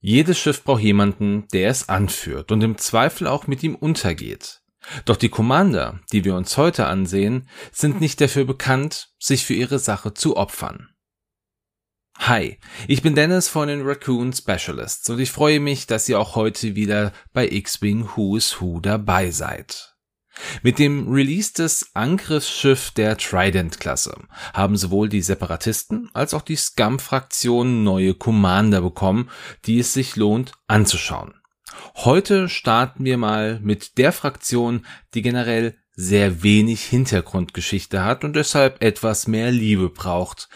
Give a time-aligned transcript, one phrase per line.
[0.00, 4.62] Jedes Schiff braucht jemanden, der es anführt und im Zweifel auch mit ihm untergeht.
[5.04, 9.78] Doch die Commander, die wir uns heute ansehen, sind nicht dafür bekannt, sich für ihre
[9.78, 10.88] Sache zu opfern.
[12.18, 12.58] Hi,
[12.88, 16.74] ich bin Dennis von den Raccoon Specialists und ich freue mich, dass ihr auch heute
[16.76, 19.89] wieder bei X-Wing Who is Who dabei seid.
[20.62, 24.14] Mit dem Release des Angriffsschiff der Trident-Klasse
[24.52, 29.30] haben sowohl die Separatisten als auch die Scum-Fraktion neue Commander bekommen,
[29.66, 31.34] die es sich lohnt anzuschauen.
[31.96, 38.82] Heute starten wir mal mit der Fraktion, die generell sehr wenig Hintergrundgeschichte hat und deshalb
[38.82, 40.48] etwas mehr Liebe braucht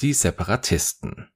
[0.00, 1.28] die Separatisten.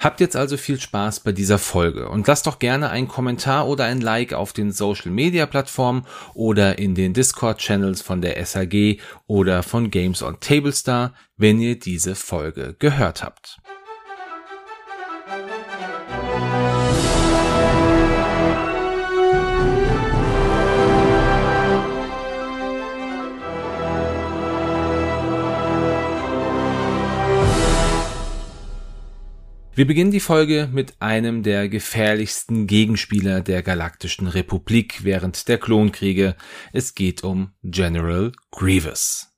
[0.00, 3.84] Habt jetzt also viel Spaß bei dieser Folge und lasst doch gerne einen Kommentar oder
[3.84, 8.98] ein Like auf den Social Media Plattformen oder in den Discord Channels von der SAG
[9.26, 13.58] oder von Games on Tablestar, wenn ihr diese Folge gehört habt.
[29.72, 36.34] Wir beginnen die Folge mit einem der gefährlichsten Gegenspieler der Galaktischen Republik während der Klonkriege.
[36.72, 39.28] Es geht um General Grievous.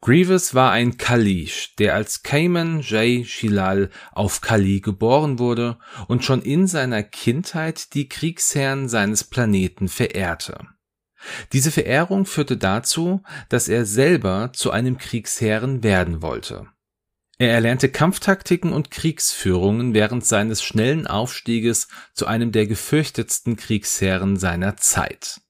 [0.00, 3.26] Grievous war ein Kalish, der als Cayman J.
[3.26, 10.58] Shilal auf Kali geboren wurde und schon in seiner Kindheit die Kriegsherren seines Planeten verehrte.
[11.52, 16.66] Diese Verehrung führte dazu, dass er selber zu einem Kriegsherren werden wollte.
[17.38, 24.76] Er erlernte Kampftaktiken und Kriegsführungen während seines schnellen Aufstieges zu einem der gefürchtetsten Kriegsherren seiner
[24.76, 25.40] Zeit.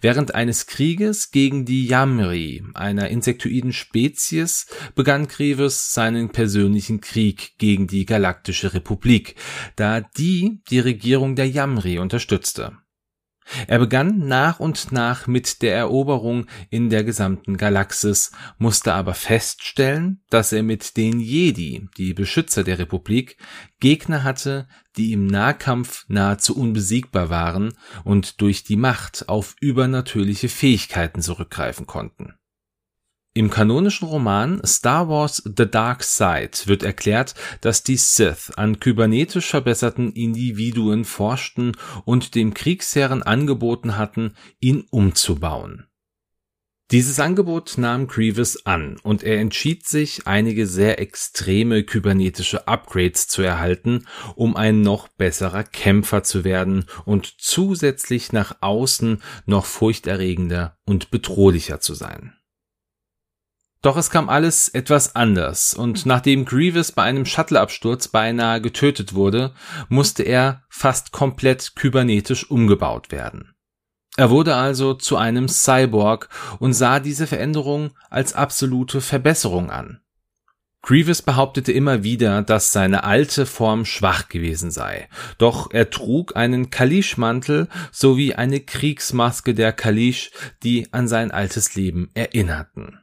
[0.00, 7.86] Während eines Krieges gegen die Yamri, einer insektoiden Spezies, begann Grievous seinen persönlichen Krieg gegen
[7.86, 9.34] die Galaktische Republik,
[9.76, 12.78] da die die Regierung der Yamri unterstützte.
[13.66, 20.22] Er begann nach und nach mit der Eroberung in der gesamten Galaxis, musste aber feststellen,
[20.30, 23.36] dass er mit den Jedi, die Beschützer der Republik,
[23.80, 27.74] Gegner hatte, die im Nahkampf nahezu unbesiegbar waren
[28.04, 32.34] und durch die Macht auf übernatürliche Fähigkeiten zurückgreifen konnten
[33.36, 39.50] im kanonischen Roman Star Wars The Dark Side wird erklärt, dass die Sith an kybernetisch
[39.50, 41.72] verbesserten Individuen forschten
[42.06, 45.84] und dem Kriegsherren angeboten hatten, ihn umzubauen.
[46.92, 53.42] Dieses Angebot nahm Grievous an und er entschied sich, einige sehr extreme kybernetische Upgrades zu
[53.42, 61.10] erhalten, um ein noch besserer Kämpfer zu werden und zusätzlich nach außen noch furchterregender und
[61.10, 62.35] bedrohlicher zu sein.
[63.86, 69.54] Doch es kam alles etwas anders und nachdem Grievous bei einem Shuttleabsturz beinahe getötet wurde,
[69.88, 73.54] musste er fast komplett kybernetisch umgebaut werden.
[74.16, 80.00] Er wurde also zu einem Cyborg und sah diese Veränderung als absolute Verbesserung an.
[80.82, 85.08] Grievous behauptete immer wieder, dass seine alte Form schwach gewesen sei,
[85.38, 90.32] doch er trug einen Kalish-Mantel sowie eine Kriegsmaske der Kalish,
[90.64, 92.98] die an sein altes Leben erinnerten.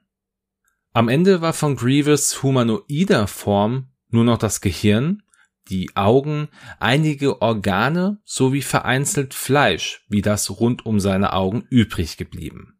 [0.96, 5.24] Am Ende war von Grievous humanoider Form nur noch das Gehirn,
[5.70, 6.50] die Augen,
[6.80, 12.80] einige Organe sowie vereinzelt Fleisch, wie das rund um seine Augen übrig geblieben.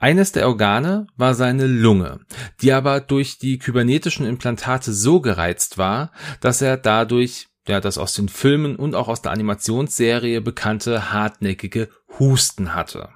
[0.00, 2.20] Eines der Organe war seine Lunge,
[2.60, 8.12] die aber durch die kybernetischen Implantate so gereizt war, dass er dadurch ja das aus
[8.12, 13.08] den Filmen und auch aus der Animationsserie bekannte hartnäckige Husten hatte.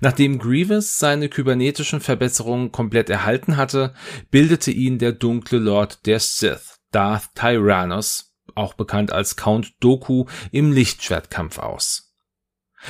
[0.00, 3.94] Nachdem Grievous seine kybernetischen Verbesserungen komplett erhalten hatte,
[4.30, 10.72] bildete ihn der dunkle Lord der Sith, Darth Tyrannus, auch bekannt als Count Doku, im
[10.72, 12.12] Lichtschwertkampf aus.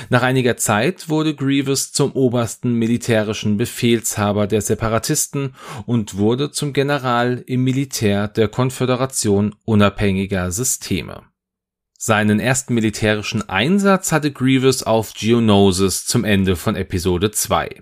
[0.09, 5.53] Nach einiger Zeit wurde Grievous zum obersten militärischen Befehlshaber der Separatisten
[5.85, 11.32] und wurde zum General im Militär der Konföderation unabhängiger Systeme.
[12.05, 17.81] Seinen ersten militärischen Einsatz hatte Grievous auf Geonosis zum Ende von Episode 2.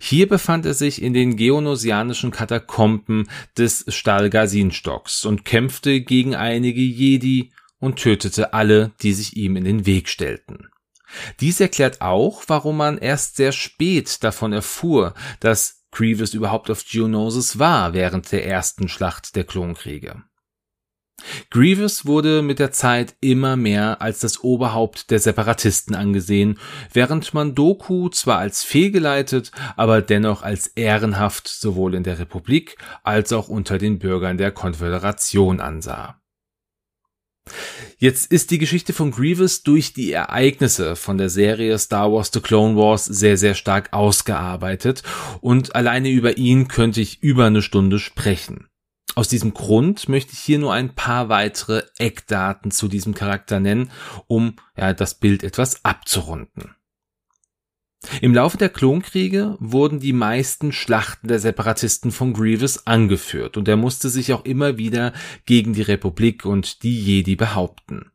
[0.00, 7.52] Hier befand er sich in den geonosianischen Katakomben des Stahlgasinstocks und kämpfte gegen einige Jedi
[7.78, 10.66] und tötete alle, die sich ihm in den Weg stellten.
[11.38, 17.60] Dies erklärt auch, warum man erst sehr spät davon erfuhr, dass Grievous überhaupt auf Geonosis
[17.60, 20.24] war während der ersten Schlacht der Klonkriege.
[21.50, 26.58] Grievous wurde mit der Zeit immer mehr als das Oberhaupt der Separatisten angesehen,
[26.92, 33.32] während man Doku zwar als fehlgeleitet, aber dennoch als ehrenhaft sowohl in der Republik als
[33.32, 36.20] auch unter den Bürgern der Konföderation ansah.
[37.98, 42.40] Jetzt ist die Geschichte von Grievous durch die Ereignisse von der Serie Star Wars The
[42.40, 45.02] Clone Wars sehr, sehr stark ausgearbeitet
[45.40, 48.69] und alleine über ihn könnte ich über eine Stunde sprechen.
[49.14, 53.90] Aus diesem Grund möchte ich hier nur ein paar weitere Eckdaten zu diesem Charakter nennen,
[54.28, 56.74] um ja, das Bild etwas abzurunden.
[58.22, 63.76] Im Laufe der Klonkriege wurden die meisten Schlachten der Separatisten von Grievous angeführt und er
[63.76, 65.12] musste sich auch immer wieder
[65.44, 68.10] gegen die Republik und die Jedi behaupten.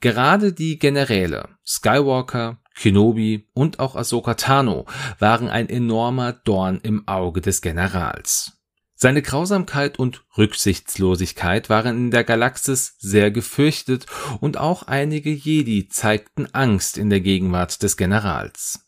[0.00, 4.86] Gerade die Generäle Skywalker, Kenobi und auch Ahsoka Tano
[5.18, 8.57] waren ein enormer Dorn im Auge des Generals.
[9.00, 14.06] Seine Grausamkeit und Rücksichtslosigkeit waren in der Galaxis sehr gefürchtet
[14.40, 18.80] und auch einige Jedi zeigten Angst in der Gegenwart des Generals.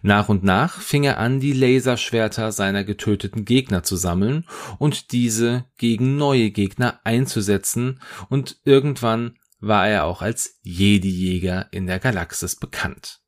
[0.00, 4.46] Nach und nach fing er an, die Laserschwerter seiner getöteten Gegner zu sammeln
[4.78, 8.00] und diese gegen neue Gegner einzusetzen,
[8.30, 13.21] und irgendwann war er auch als Jedi-Jäger in der Galaxis bekannt.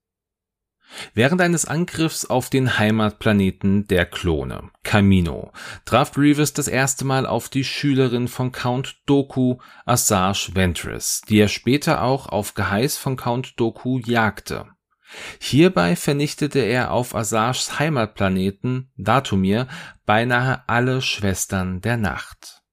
[1.15, 5.53] Während eines Angriffs auf den Heimatplaneten der Klone, Kamino,
[5.85, 11.49] traf Grievous das erste Mal auf die Schülerin von Count Doku, Asajj Ventress, die er
[11.49, 14.67] später auch auf Geheiß von Count Doku jagte.
[15.39, 19.69] Hierbei vernichtete er auf Asajs Heimatplaneten Datumir
[20.07, 22.64] beinahe alle Schwestern der Nacht.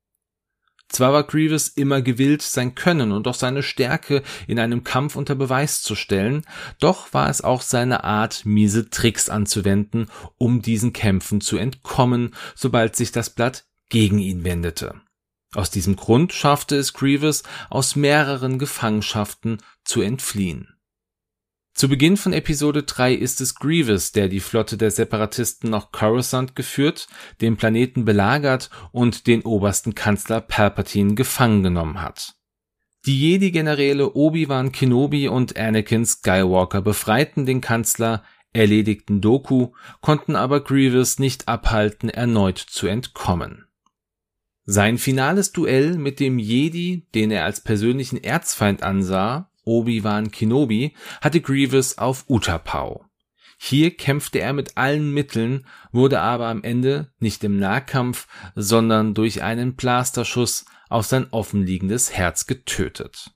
[0.91, 5.35] Zwar war Grievous immer gewillt, sein Können und auch seine Stärke in einem Kampf unter
[5.35, 6.45] Beweis zu stellen,
[6.79, 10.07] doch war es auch seine Art, miese Tricks anzuwenden,
[10.37, 15.01] um diesen Kämpfen zu entkommen, sobald sich das Blatt gegen ihn wendete.
[15.53, 20.75] Aus diesem Grund schaffte es Grievous, aus mehreren Gefangenschaften zu entfliehen.
[21.73, 26.55] Zu Beginn von Episode 3 ist es Grievous, der die Flotte der Separatisten nach Coruscant
[26.55, 27.07] geführt,
[27.39, 32.35] den Planeten belagert und den obersten Kanzler Palpatine gefangen genommen hat.
[33.07, 38.23] Die Jedi-Generäle Obi-Wan Kenobi und Anakin Skywalker befreiten den Kanzler,
[38.53, 39.71] erledigten Doku,
[40.01, 43.65] konnten aber Grievous nicht abhalten, erneut zu entkommen.
[44.65, 51.41] Sein finales Duell mit dem Jedi, den er als persönlichen Erzfeind ansah, Obi-Wan Kenobi hatte
[51.41, 53.05] Grievous auf Utapau.
[53.57, 59.43] Hier kämpfte er mit allen Mitteln, wurde aber am Ende nicht im Nahkampf, sondern durch
[59.43, 63.31] einen Blasterschuss auf sein offenliegendes Herz getötet.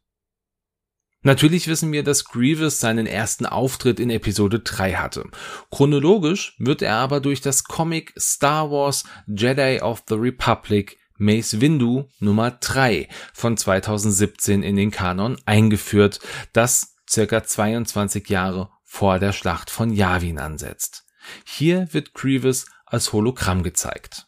[1.21, 5.29] Natürlich wissen wir, dass Grievous seinen ersten Auftritt in Episode 3 hatte.
[5.71, 12.09] Chronologisch wird er aber durch das Comic Star Wars Jedi of the Republic Mace Windu
[12.19, 16.19] Nummer 3 von 2017 in den Kanon eingeführt,
[16.53, 21.05] das circa 22 Jahre vor der Schlacht von Yavin ansetzt.
[21.45, 24.27] Hier wird Grievous als Hologramm gezeigt.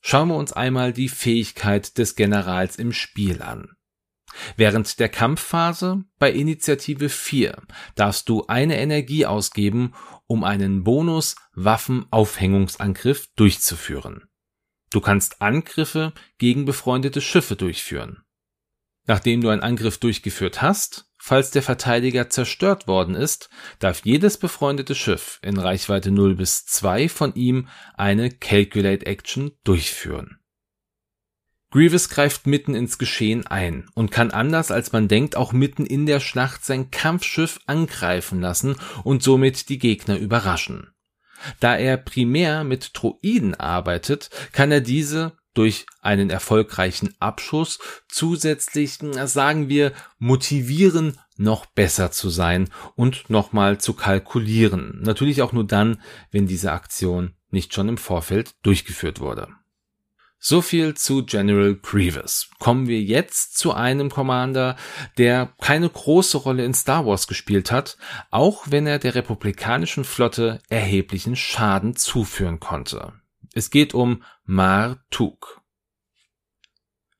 [0.00, 3.70] Schauen wir uns einmal die Fähigkeit des Generals im Spiel an.
[4.56, 7.62] Während der Kampfphase bei Initiative 4
[7.94, 9.94] darfst du eine Energie ausgeben,
[10.26, 14.28] um einen Bonus Waffenaufhängungsangriff durchzuführen.
[14.96, 18.22] Du kannst Angriffe gegen befreundete Schiffe durchführen.
[19.04, 24.94] Nachdem du einen Angriff durchgeführt hast, falls der Verteidiger zerstört worden ist, darf jedes befreundete
[24.94, 30.38] Schiff in Reichweite 0 bis 2 von ihm eine Calculate Action durchführen.
[31.70, 36.06] Grievous greift mitten ins Geschehen ein und kann anders als man denkt auch mitten in
[36.06, 40.95] der Schlacht sein Kampfschiff angreifen lassen und somit die Gegner überraschen.
[41.60, 47.78] Da er primär mit Droiden arbeitet, kann er diese durch einen erfolgreichen Abschuss
[48.08, 55.00] zusätzlich, sagen wir, motivieren, noch besser zu sein und nochmal zu kalkulieren.
[55.02, 56.00] Natürlich auch nur dann,
[56.30, 59.48] wenn diese Aktion nicht schon im Vorfeld durchgeführt wurde.
[60.48, 62.50] So viel zu General Grievous.
[62.60, 64.76] Kommen wir jetzt zu einem Commander,
[65.18, 67.98] der keine große Rolle in Star Wars gespielt hat,
[68.30, 73.14] auch wenn er der republikanischen Flotte erheblichen Schaden zuführen konnte.
[73.54, 75.62] Es geht um Martuk.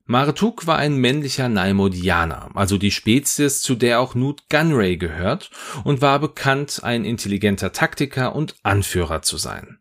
[0.04, 5.50] Martuk war ein männlicher Naimodianer, also die Spezies, zu der auch Newt Gunray gehört,
[5.83, 9.80] und war bekannt, ein intelligenter Taktiker und Anführer zu sein.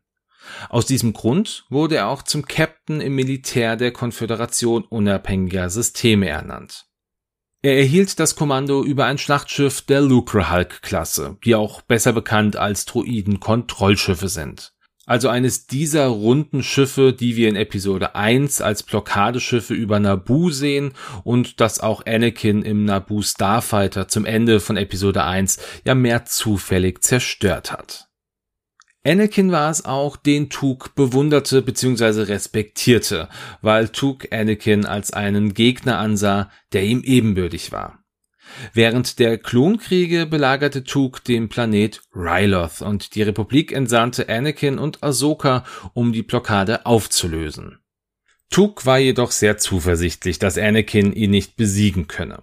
[0.70, 6.86] Aus diesem Grund wurde er auch zum Captain im Militär der Konföderation unabhängiger Systeme ernannt.
[7.62, 14.28] Er erhielt das Kommando über ein Schlachtschiff der Lucrehulk-Klasse, die auch besser bekannt als Droiden-Kontrollschiffe
[14.28, 14.76] sind.
[15.08, 20.94] Also eines dieser runden Schiffe, die wir in Episode 1 als Blockadeschiffe über Naboo sehen
[21.24, 27.04] und das auch Anakin im Naboo Starfighter zum Ende von Episode 1 ja mehr zufällig
[27.04, 28.05] zerstört hat.
[29.06, 32.24] Anakin war es auch, den Tuke bewunderte bzw.
[32.24, 33.30] respektierte,
[33.62, 38.04] weil Tuke Anakin als einen Gegner ansah, der ihm ebenbürtig war.
[38.74, 45.66] Während der Klonkriege belagerte Tuke den Planet Ryloth und die Republik entsandte Anakin und Ahsoka,
[45.94, 47.80] um die Blockade aufzulösen.
[48.50, 52.40] Tuke war jedoch sehr zuversichtlich, dass Anakin ihn nicht besiegen könne.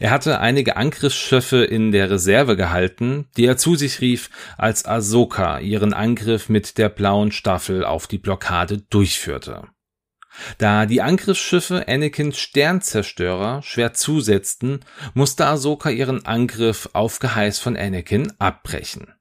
[0.00, 5.60] Er hatte einige Angriffsschiffe in der Reserve gehalten, die er zu sich rief, als Ahsoka
[5.60, 9.62] ihren Angriff mit der blauen Staffel auf die Blockade durchführte.
[10.58, 14.80] Da die Angriffsschiffe Anakins Sternzerstörer schwer zusetzten,
[15.14, 19.17] musste Ahsoka ihren Angriff auf Geheiß von Anakin abbrechen.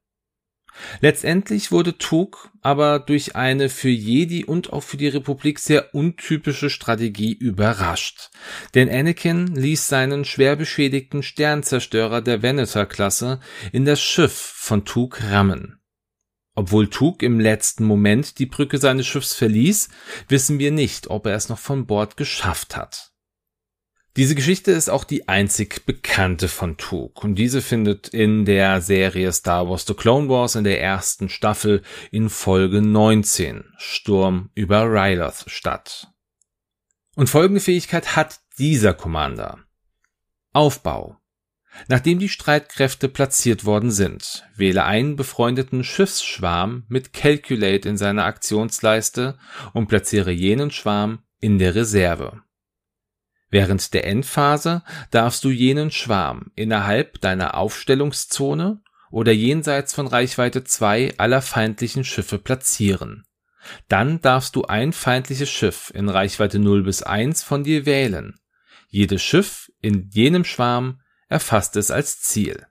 [1.01, 6.69] Letztendlich wurde Tug aber durch eine für Jedi und auch für die Republik sehr untypische
[6.69, 8.29] Strategie überrascht.
[8.75, 13.39] Denn Anakin ließ seinen schwer beschädigten Sternzerstörer der Venator-Klasse
[13.71, 15.79] in das Schiff von Tug rammen.
[16.55, 19.89] Obwohl Tug im letzten Moment die Brücke seines Schiffs verließ,
[20.27, 23.06] wissen wir nicht, ob er es noch von Bord geschafft hat.
[24.17, 29.31] Diese Geschichte ist auch die einzig bekannte von Tug und diese findet in der Serie
[29.31, 35.43] Star Wars The Clone Wars in der ersten Staffel in Folge 19 Sturm über Ryloth
[35.45, 36.07] statt.
[37.15, 39.59] Und folgende Fähigkeit hat dieser Commander.
[40.51, 41.17] Aufbau.
[41.87, 49.37] Nachdem die Streitkräfte platziert worden sind, wähle einen befreundeten Schiffsschwarm mit Calculate in seiner Aktionsleiste
[49.73, 52.41] und platziere jenen Schwarm in der Reserve.
[53.49, 61.15] Während der Endphase darfst du jenen Schwarm innerhalb deiner Aufstellungszone oder jenseits von Reichweite 2
[61.17, 63.25] aller feindlichen Schiffe platzieren.
[63.87, 68.35] Dann darfst du ein feindliches Schiff in Reichweite 0 bis 1 von dir wählen.
[68.89, 72.65] Jedes Schiff in jenem Schwarm erfasst es als Ziel.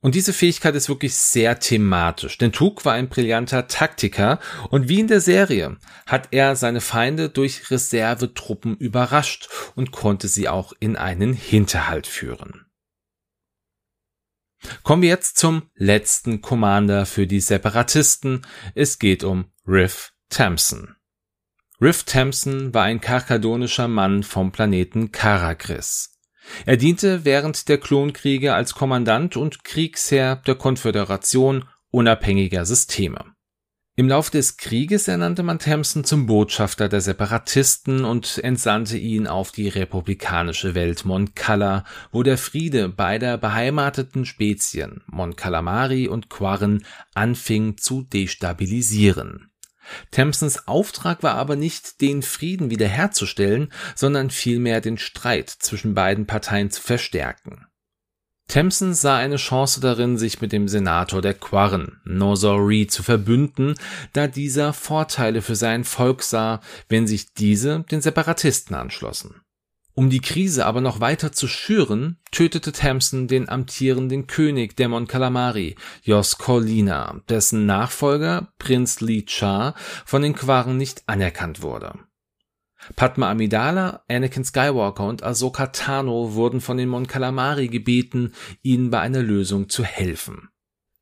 [0.00, 4.38] Und diese Fähigkeit ist wirklich sehr thematisch, denn Tug war ein brillanter Taktiker
[4.70, 5.76] und wie in der Serie
[6.06, 12.66] hat er seine Feinde durch Reservetruppen überrascht und konnte sie auch in einen Hinterhalt führen.
[14.84, 18.46] Kommen wir jetzt zum letzten Commander für die Separatisten.
[18.74, 20.96] Es geht um Riff Tamson.
[21.80, 26.17] Riff Tamson war ein karkadonischer Mann vom Planeten Karakris.
[26.66, 33.24] Er diente während der Klonkriege als Kommandant und Kriegsherr der Konföderation unabhängiger Systeme.
[33.98, 39.50] Im Lauf des Krieges ernannte man Tamson zum Botschafter der Separatisten und entsandte ihn auf
[39.50, 46.84] die republikanische Welt Mon Cala, wo der Friede beider beheimateten Spezien Mon Calamari und Quarren
[47.14, 49.47] anfing zu destabilisieren.
[50.10, 56.70] Thamsons Auftrag war aber nicht, den Frieden wiederherzustellen, sondern vielmehr den Streit zwischen beiden Parteien
[56.70, 57.66] zu verstärken.
[58.48, 63.74] Thamson sah eine Chance darin, sich mit dem Senator der Quarren, Nozori, zu verbünden,
[64.14, 69.42] da dieser Vorteile für sein Volk sah, wenn sich diese den Separatisten anschlossen.
[69.98, 75.08] Um die Krise aber noch weiter zu schüren, tötete Tamson den amtierenden König der Mon
[75.08, 75.74] Calamari,
[76.04, 79.74] Jos Corlina, dessen Nachfolger, Prinz Li Cha,
[80.06, 81.94] von den Quaren nicht anerkannt wurde.
[82.94, 89.00] Padma Amidala, Anakin Skywalker und Ahsoka Tano wurden von den Mon Calamari gebeten, ihnen bei
[89.00, 90.48] einer Lösung zu helfen.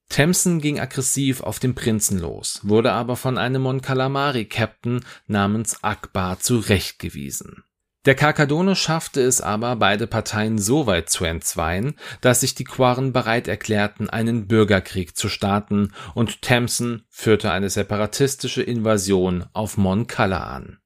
[0.08, 5.84] Tamson ging aggressiv auf den Prinzen los, wurde aber von einem Mon Calamari Captain namens
[5.84, 7.62] Akbar zurechtgewiesen.
[8.06, 13.12] Der Karkadone schaffte es aber, beide Parteien so weit zu entzweien, dass sich die Quaren
[13.12, 20.44] bereit erklärten, einen Bürgerkrieg zu starten, und Tamson führte eine separatistische Invasion auf Mon Cala
[20.46, 20.78] an.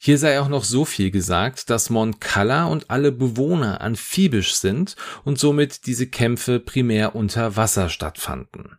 [0.00, 4.94] Hier sei auch noch so viel gesagt, dass Mon Cala und alle Bewohner amphibisch sind
[5.24, 8.78] und somit diese Kämpfe primär unter Wasser stattfanden.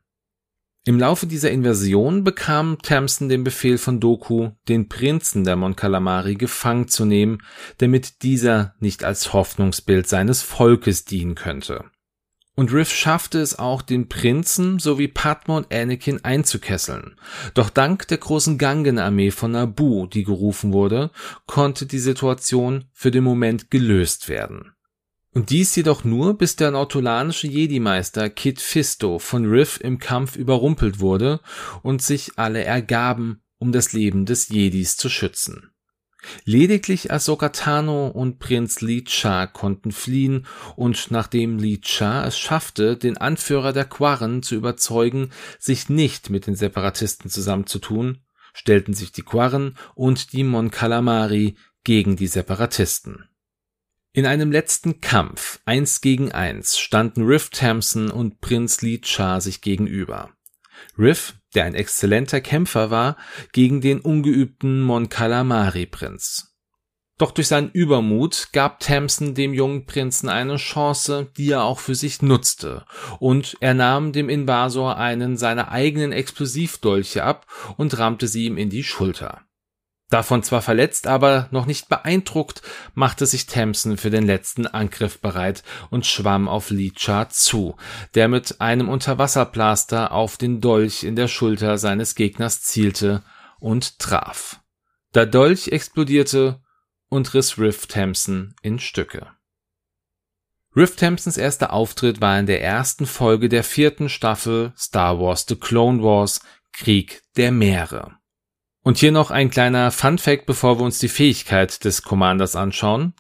[0.90, 6.34] Im Laufe dieser Invasion bekam Tamson den Befehl von Doku, den Prinzen der Mon Calamari
[6.34, 7.44] gefangen zu nehmen,
[7.78, 11.86] damit dieser nicht als Hoffnungsbild seines Volkes dienen könnte.
[12.56, 17.20] Und Riff schaffte es auch, den Prinzen sowie Padma und Anakin einzukesseln.
[17.54, 21.12] Doch dank der großen Gangenarmee von Naboo, die gerufen wurde,
[21.46, 24.74] konnte die Situation für den Moment gelöst werden.
[25.32, 31.00] Und dies jedoch nur, bis der nautolanische Jedi-Meister Kit Fisto von Riff im Kampf überrumpelt
[31.00, 31.40] wurde
[31.84, 35.72] und sich alle ergaben, um das Leben des Jedis zu schützen.
[36.44, 42.98] Lediglich Ahsoka Tano und Prinz Li Cha konnten fliehen und nachdem Li Cha es schaffte,
[42.98, 49.22] den Anführer der Quarren zu überzeugen, sich nicht mit den Separatisten zusammenzutun, stellten sich die
[49.22, 53.29] Quarren und die Mon Calamari gegen die Separatisten.
[54.12, 59.62] In einem letzten Kampf, eins gegen eins, standen Riff Tamson und Prinz Li Cha sich
[59.62, 60.32] gegenüber.
[60.98, 63.18] Riff der ein exzellenter Kämpfer war,
[63.54, 66.56] gegen den ungeübten Mon Calamari Prinz.
[67.18, 71.96] Doch durch seinen Übermut gab Tamsin dem jungen Prinzen eine Chance, die er auch für
[71.96, 72.86] sich nutzte,
[73.20, 78.70] und er nahm dem Invasor einen seiner eigenen Explosivdolche ab und rammte sie ihm in
[78.70, 79.42] die Schulter.
[80.10, 82.64] Davon zwar verletzt, aber noch nicht beeindruckt,
[82.96, 87.76] machte sich Tamsin für den letzten Angriff bereit und schwamm auf Licha zu,
[88.16, 93.22] der mit einem Unterwasserplaster auf den Dolch in der Schulter seines Gegners zielte
[93.60, 94.60] und traf.
[95.14, 96.60] Der Dolch explodierte
[97.10, 99.28] und riss Riff Thompson in Stücke.
[100.76, 105.56] Riff Thompsons erster Auftritt war in der ersten Folge der vierten Staffel Star Wars The
[105.56, 108.19] Clone Wars Krieg der Meere.
[108.82, 113.14] Und hier noch ein kleiner Fun Fact, bevor wir uns die Fähigkeit des Commanders anschauen.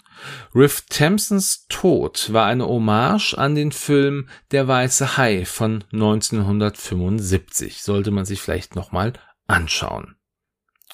[0.55, 7.81] Riff Thompsons Tod war eine Hommage an den Film Der Weiße Hai von 1975.
[7.81, 9.13] Sollte man sich vielleicht nochmal
[9.47, 10.15] anschauen.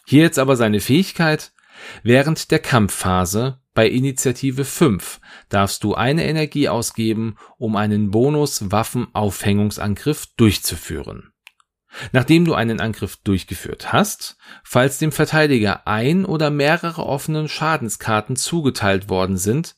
[0.06, 1.52] Hier jetzt aber seine Fähigkeit.
[2.04, 5.20] Während der Kampfphase bei Initiative 5
[5.50, 11.34] darfst du eine Energie ausgeben, um einen Bonus-Waffenaufhängungsangriff durchzuführen.
[12.12, 19.10] Nachdem du einen Angriff durchgeführt hast, falls dem Verteidiger ein oder mehrere offenen Schadenskarten zugeteilt
[19.10, 19.76] worden sind,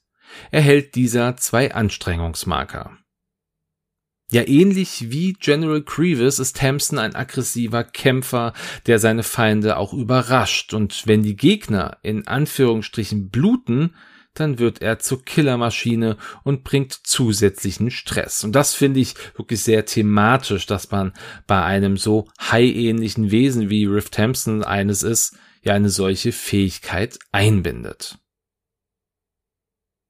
[0.52, 2.98] erhält dieser zwei Anstrengungsmarker.
[4.30, 8.52] Ja, ähnlich wie General Grievous ist Tamsin ein aggressiver Kämpfer,
[8.86, 10.74] der seine Feinde auch überrascht.
[10.74, 13.96] Und wenn die Gegner in Anführungsstrichen bluten,
[14.40, 18.44] dann wird er zur Killermaschine und bringt zusätzlichen Stress.
[18.44, 21.14] Und das finde ich wirklich sehr thematisch, dass man
[21.46, 28.20] bei einem so high-ähnlichen Wesen wie Riff Thompson eines ist, ja eine solche Fähigkeit einbindet.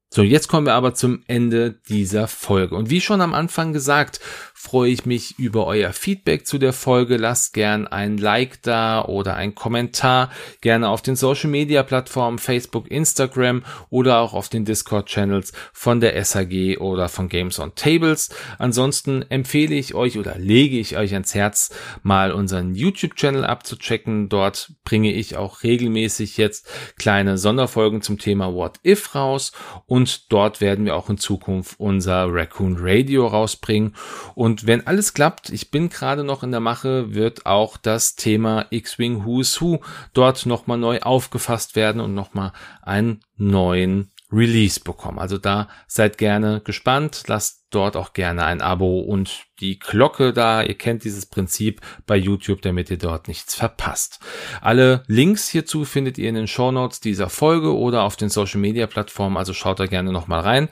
[0.10, 2.76] So, jetzt kommen wir aber zum Ende dieser Folge.
[2.76, 4.22] Und wie schon am Anfang gesagt,
[4.54, 7.18] freue ich mich über euer Feedback zu der Folge.
[7.18, 10.32] Lasst gern ein Like da oder ein Kommentar.
[10.62, 16.00] Gerne auf den Social Media Plattformen Facebook, Instagram oder auch auf den Discord Channels von
[16.00, 18.30] der SAG oder von Games on Tables.
[18.58, 24.30] Ansonsten empfehle ich euch oder lege ich euch ans Herz, mal unseren YouTube Channel abzuchecken.
[24.30, 26.66] Dort bringe ich auch regelmäßig jetzt
[26.98, 29.52] kleine Sonderfolgen zum Thema What If raus
[29.86, 29.97] und
[30.30, 33.96] dort werden wir auch in Zukunft unser Raccoon Radio rausbringen.
[34.36, 38.16] Und und wenn alles klappt, ich bin gerade noch in der Mache, wird auch das
[38.16, 39.82] Thema X-Wing Who's Who
[40.14, 45.20] dort nochmal neu aufgefasst werden und nochmal einen neuen Release bekommen.
[45.20, 50.62] Also da seid gerne gespannt, lasst dort auch gerne ein Abo und die Glocke da.
[50.62, 54.20] Ihr kennt dieses Prinzip bei YouTube, damit ihr dort nichts verpasst.
[54.62, 58.60] Alle Links hierzu findet ihr in den Show Notes dieser Folge oder auf den Social
[58.60, 60.70] Media Plattformen, also schaut da gerne nochmal rein.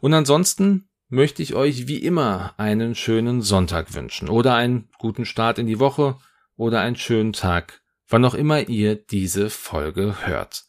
[0.00, 5.58] Und ansonsten möchte ich euch wie immer einen schönen Sonntag wünschen oder einen guten Start
[5.58, 6.16] in die Woche
[6.56, 10.64] oder einen schönen Tag, wann auch immer ihr diese Folge hört.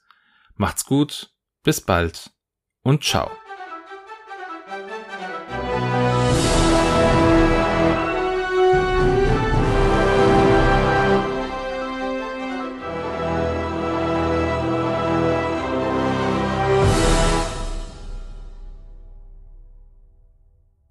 [0.56, 1.35] Macht's gut,
[1.66, 2.32] bis bald
[2.84, 3.30] und ciao.